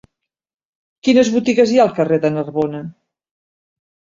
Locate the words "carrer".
1.99-2.19